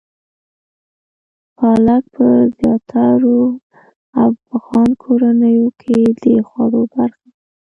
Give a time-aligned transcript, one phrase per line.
[1.57, 2.25] پالک په
[2.57, 3.39] زیاترو
[4.27, 7.31] افغان کورنیو کې د خوړو برخه وي.